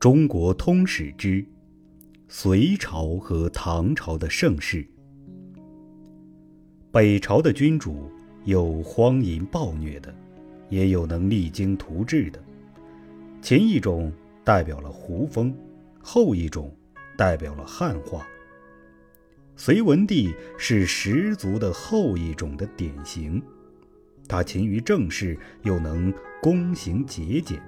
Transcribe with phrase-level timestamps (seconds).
[0.00, 1.44] 中国通史之
[2.28, 4.86] 隋朝和唐朝的盛世。
[6.92, 8.08] 北朝的君主
[8.44, 10.14] 有荒淫暴虐的，
[10.68, 12.40] 也有能励精图治的。
[13.42, 14.12] 前一种
[14.44, 15.52] 代表了胡风，
[16.00, 16.72] 后一种
[17.16, 18.24] 代表了汉化。
[19.56, 23.42] 隋文帝是十足的后一种的典型，
[24.28, 27.60] 他勤于政事，又能躬行节俭。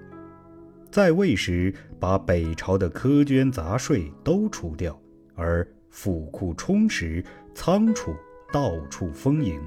[0.90, 5.00] 在位时，把北朝的苛捐杂税都除掉，
[5.36, 7.24] 而府库充实，
[7.54, 8.12] 仓储
[8.52, 9.60] 到处丰盈，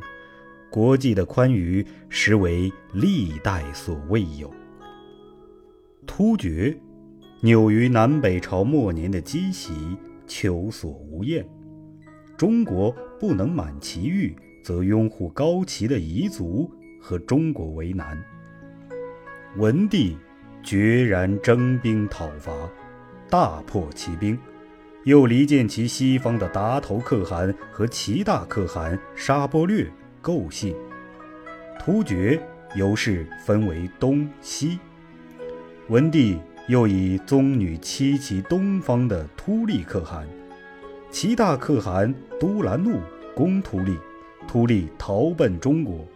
[0.70, 4.54] 国际的宽裕实为历代所未有。
[6.06, 6.78] 突厥，
[7.40, 11.48] 扭于南北朝末年的积习，求索无厌。
[12.36, 18.22] 中国不能满其欲，则拥护高齐的彝族和中国为难。
[19.56, 20.18] 文帝
[20.64, 22.52] 决然征兵讨伐，
[23.30, 24.40] 大破骑兵，
[25.04, 29.86] 又离间其西方的达头可汗和齐大可汗沙钵略
[30.22, 30.74] 构信。
[31.78, 32.42] 突厥
[32.76, 34.80] 由是分为东西。
[35.90, 40.26] 文帝又以宗女妻其东方的突利可汗。
[41.12, 43.02] 齐大可汗都兰怒
[43.36, 43.98] 攻突利，
[44.48, 46.08] 突利逃奔中国。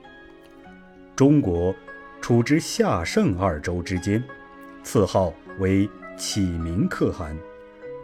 [1.15, 1.75] 中国
[2.21, 4.23] 处之夏盛二州之间，
[4.87, 7.37] 赐号为启明可汗。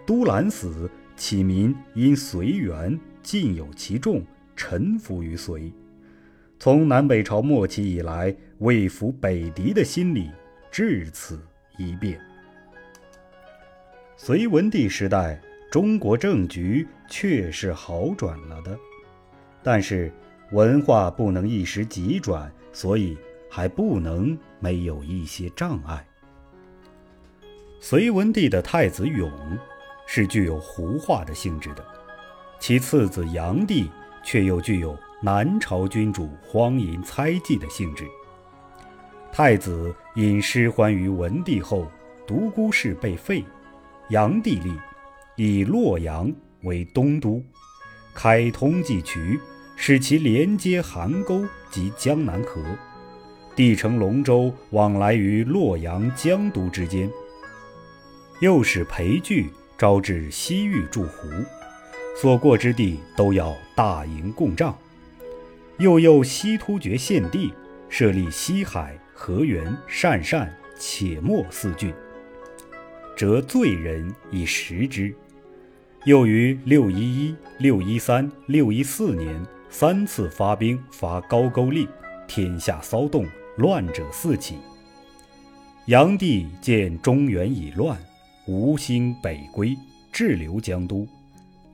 [0.06, 4.22] 都兰死，启明因随缘尽有其众，
[4.54, 5.72] 臣服于隋。
[6.60, 10.30] 从南北朝末期以来，为服北狄的心理
[10.70, 11.40] 至此
[11.78, 12.20] 一变。
[14.18, 15.42] 隋文帝时代。
[15.72, 18.78] 中国政局确是好转了的，
[19.64, 20.14] 但是
[20.52, 23.18] 文化不能一时急转，所以
[23.50, 26.06] 还不能没有一些障碍。
[27.86, 29.30] 隋文帝的太子永
[30.08, 31.86] 是具有胡化的性质的，
[32.58, 33.92] 其次子炀帝
[34.24, 38.06] 却又具有南朝君主荒淫猜忌的性质。
[39.34, 41.86] 太子因失欢于文帝后，
[42.26, 43.44] 独孤氏被废，
[44.08, 44.72] 炀帝立。
[45.36, 47.44] 以洛阳为东都，
[48.14, 49.38] 开通济渠，
[49.76, 52.64] 使其连接邗沟及江南河，
[53.58, 57.12] 帝乘龙舟往来于洛阳江都之间。
[58.40, 61.28] 又使裴矩招致西域诸胡，
[62.20, 64.78] 所过之地都要大营共帐。
[65.78, 67.54] 又诱西突厥献帝，
[67.90, 71.94] 设立西海、河源、鄯善、且末四郡，
[73.16, 75.14] 折罪人以食之。
[76.06, 81.88] 又于六一一、六一三、六一四年三次发兵伐高句丽，
[82.28, 83.26] 天下骚动，
[83.58, 84.58] 乱者四起。
[85.88, 87.98] 炀帝见中原已乱，
[88.46, 89.78] 无心北归，
[90.12, 91.08] 滞留江都。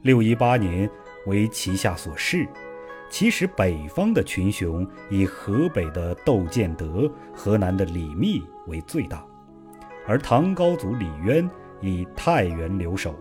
[0.03, 0.89] 六一八年
[1.25, 2.47] 为旗下所弑。
[3.09, 9.25] 其实北方的群雄以河北的窦建德、河南的李密为最大，
[10.05, 11.49] 而唐高祖李渊
[11.81, 13.15] 以太原留守。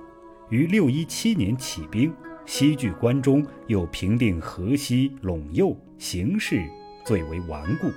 [0.50, 2.14] 于六一七年起兵，
[2.44, 6.62] 西据关中，又平定河西陇右，形势
[7.02, 7.90] 最为顽固。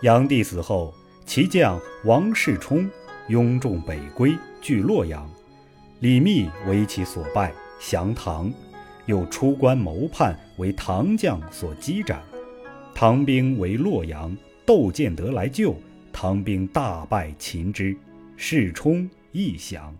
[0.00, 0.94] 炀帝死后，
[1.26, 2.88] 其将王世充
[3.28, 5.30] 拥众北归，据洛阳，
[6.00, 8.50] 李密为其所败，降唐，
[9.04, 12.22] 又出关谋叛，为唐将所击斩。
[12.94, 14.34] 唐兵为洛阳，
[14.64, 15.76] 窦建德来救，
[16.10, 17.94] 唐兵大败秦之，
[18.34, 19.94] 世充亦降。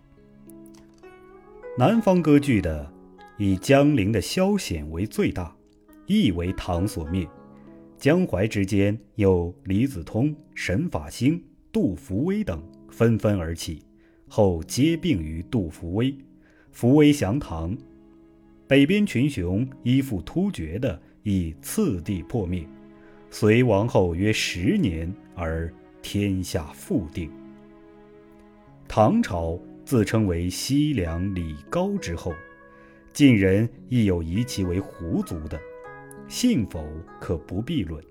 [1.76, 2.90] 南方割据的，
[3.36, 5.54] 以江陵的萧显为最大，
[6.06, 7.28] 亦为唐所灭。
[7.98, 13.82] 江淮之间有李子通、沈法兴、杜伏威等纷纷而起，
[14.28, 16.14] 后皆并于杜伏威。
[16.72, 17.76] 伏威降唐，
[18.66, 22.66] 北边群雄依附突厥的，亦次第破灭。
[23.30, 25.72] 隋亡后约十年，而
[26.02, 27.30] 天下复定。
[28.86, 29.58] 唐朝。
[29.88, 32.34] 自称为西凉李高之后，
[33.14, 35.58] 晋人亦有疑其为胡族的，
[36.28, 36.84] 信否
[37.18, 38.04] 可不必论。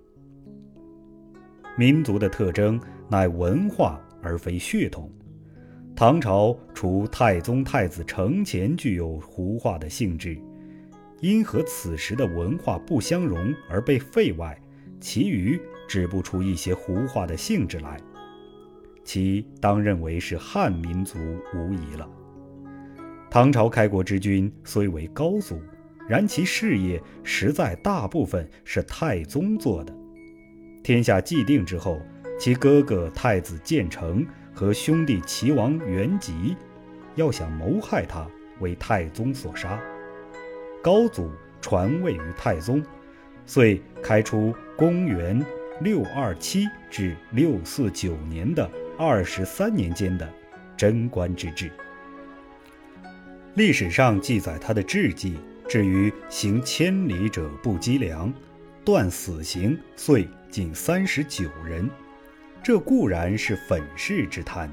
[1.77, 5.09] 民族的特征乃文化而非血统。
[5.95, 10.37] 唐朝除太宗太子承乾具有胡化的性质，
[11.21, 14.59] 因和此时的文化不相容而被废外，
[14.99, 17.97] 其余指不出一些胡化的性质来。
[19.03, 21.17] 其当认为是汉民族
[21.55, 22.07] 无疑了。
[23.29, 25.59] 唐朝开国之君虽为高祖，
[26.07, 29.95] 然其事业实在大部分是太宗做的。
[30.83, 31.99] 天下既定之后，
[32.37, 36.55] 其哥哥太子建成和兄弟齐王元吉，
[37.15, 38.27] 要想谋害他，
[38.59, 39.79] 为太宗所杀。
[40.81, 42.83] 高祖传位于太宗，
[43.45, 45.43] 遂开出公元
[45.81, 50.31] 六二七至六四九年的二十三年间的
[50.77, 51.71] 贞观之治。
[53.55, 58.31] 历史上记载他的事迹，至于行千里者不积粮，
[58.85, 61.89] 断死刑遂仅三十九人。
[62.63, 64.69] 这固然是粉饰之谈，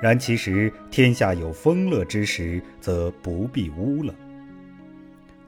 [0.00, 4.14] 然其实天下有丰乐之时，则不必污了。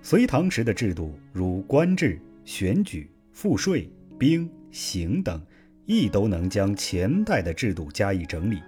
[0.03, 3.89] 隋唐时的制度，如官制、选举、赋税、
[4.19, 5.41] 兵刑等，
[5.87, 8.61] 亦都能将前代的制度加以整理。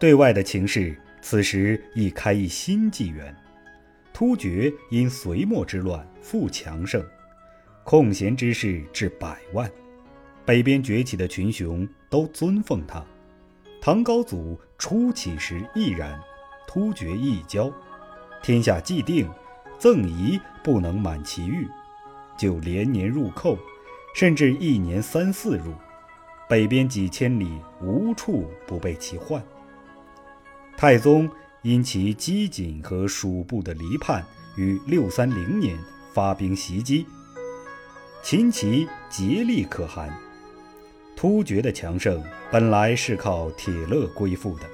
[0.00, 3.34] 对外的情势，此时亦开一新纪元。
[4.14, 7.04] 突厥因隋末之乱复强盛，
[7.84, 9.70] 空闲之士至百万。
[10.46, 13.04] 北边崛起的群雄都尊奉他，
[13.82, 16.16] 唐高祖初起时亦然，
[16.68, 17.68] 突厥一交，
[18.44, 19.28] 天下既定，
[19.76, 21.66] 赠仪不能满其欲，
[22.38, 23.58] 就连年入寇，
[24.14, 25.72] 甚至一年三四入，
[26.48, 29.42] 北边几千里无处不被其患。
[30.76, 31.28] 太宗
[31.62, 34.24] 因其机警和蜀部的离叛，
[34.56, 35.76] 于六三零年
[36.12, 37.04] 发兵袭击，
[38.22, 40.08] 秦齐竭力可汗。
[41.16, 42.22] 突厥的强盛
[42.52, 44.66] 本来是靠铁勒归附的，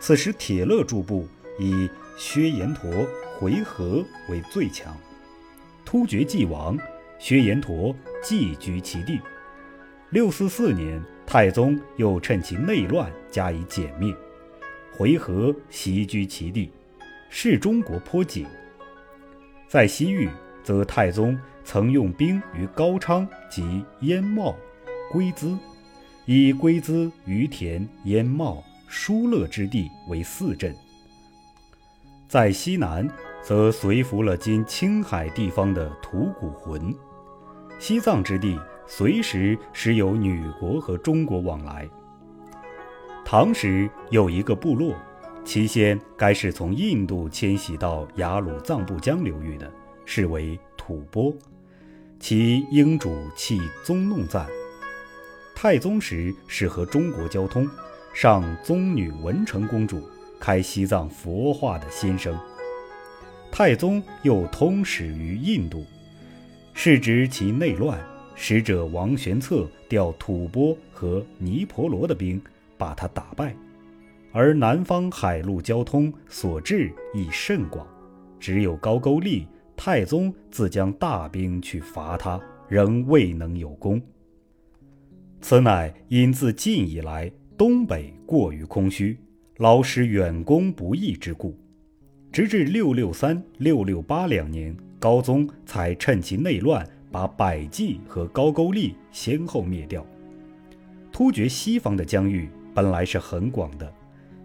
[0.00, 1.28] 此时铁勒诸部
[1.58, 1.86] 以
[2.16, 2.90] 薛延陀、
[3.38, 4.96] 回纥为最强。
[5.84, 6.78] 突厥既亡，
[7.18, 9.20] 薛延陀寄居其地。
[10.08, 14.14] 六四四年，太宗又趁其内乱加以歼灭，
[14.96, 16.72] 回纥袭居其地，
[17.28, 18.46] 视中国颇紧。
[19.68, 20.30] 在西域，
[20.64, 24.56] 则太宗曾用兵于高昌及燕茂、
[25.12, 25.54] 龟兹。
[26.24, 30.74] 以龟兹、于田、燕茂、疏勒之地为四镇。
[32.28, 33.08] 在西南，
[33.42, 36.94] 则随服了今青海地方的吐谷浑。
[37.78, 41.88] 西藏之地，随时时有女国和中国往来。
[43.24, 44.94] 唐时有一个部落，
[45.44, 49.70] 其先该是从印度迁徙到雅鲁藏布江流域的，
[50.04, 51.34] 是为吐蕃，
[52.20, 54.46] 其英主弃宗弄赞。
[55.62, 57.70] 太宗时是和中国交通，
[58.12, 60.02] 上宗女文成公主，
[60.40, 62.36] 开西藏佛化的先声。
[63.52, 65.86] 太宗又通使于印度，
[66.74, 67.96] 是指其内乱，
[68.34, 72.42] 使者王玄策调吐蕃和尼婆罗的兵，
[72.76, 73.54] 把他打败。
[74.32, 77.86] 而南方海陆交通所至亦甚广，
[78.40, 84.02] 只有高句丽，太宗自将大兵去伐他，仍未能有功。
[85.42, 89.18] 此乃因自晋以来，东北过于空虚，
[89.56, 91.58] 劳师远攻不易之故。
[92.30, 100.06] 直至六六三、六六八两年，高宗才趁其内乱，把百济和高句丽先后灭掉。
[101.10, 103.92] 突厥西方的疆域本来是很广的，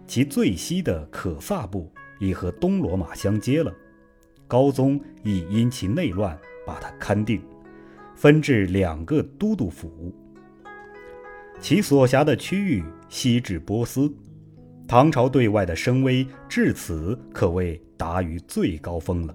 [0.04, 3.72] 其最西的可萨部已和东罗马相接了。
[4.48, 6.36] 高宗亦因其内乱，
[6.66, 7.40] 把它勘定，
[8.16, 10.12] 分置两个都督府。
[11.60, 14.12] 其所辖的区域西至波斯，
[14.86, 19.34] 唐朝对外的声威至此可谓达于最高峰了。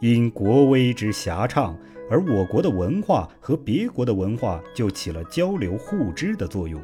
[0.00, 1.76] 因国威之狭畅，
[2.10, 6.80] 而我国的文化和别国的文化就起了交流互知的作用。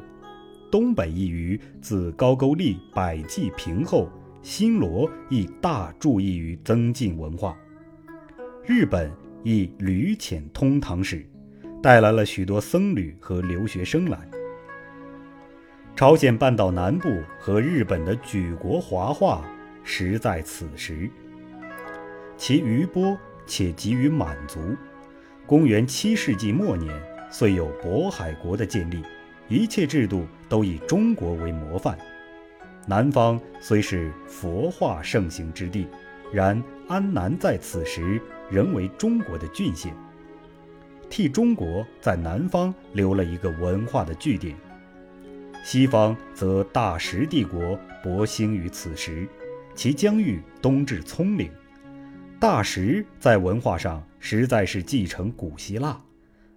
[0.71, 4.09] 东北一隅自高句丽、百济平后，
[4.41, 7.55] 新罗亦大注意于增进文化。
[8.65, 9.09] 日本
[9.43, 11.25] 亦屡遣通唐使，
[11.81, 14.19] 带来了许多僧侣和留学生来。
[15.95, 19.45] 朝鲜半岛南部和日本的举国华化，
[19.81, 21.09] 实在此时。
[22.35, 24.59] 其余波且给予满足。
[25.45, 26.93] 公元七世纪末年，
[27.31, 29.01] 虽有渤海国的建立，
[29.47, 31.97] 一切制度都以中国为模范。
[32.85, 35.87] 南方虽是佛化盛行之地，
[36.29, 38.21] 然安南在此时
[38.51, 39.93] 仍为中国的郡县，
[41.09, 44.53] 替中国在南方留了一个文化的据点。
[45.65, 47.59] 西方则大食帝国
[48.03, 49.27] 勃兴于此时，
[49.73, 51.51] 其疆域东至葱岭。
[52.39, 55.99] 大食在文化上实在是继承古希腊，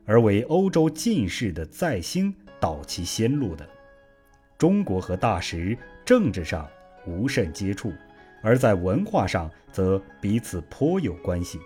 [0.04, 3.66] 而为欧洲近世的再兴导其先路的。
[4.58, 5.74] 中国和大食
[6.04, 6.68] 政治上
[7.06, 7.90] 无甚接触，
[8.42, 11.58] 而在文化上则彼此颇有关系。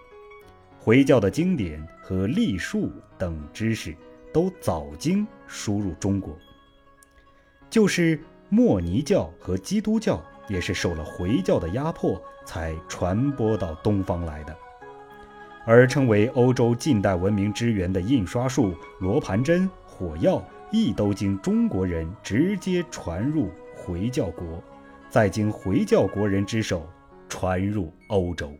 [0.78, 3.92] 回教的经典和历数等知识
[4.32, 6.38] 都早经输入中国。
[7.72, 14.54] 就是莫尼教和基督教也是受了回教的压迫才传播到东方来的。
[15.64, 24.62] 而称为欧洲近代文明之源的印刷术、罗盘针、火药，亦都经中国人直接传入回教国，
[25.08, 26.86] 再经回教国人之手
[27.26, 28.52] 传入欧洲。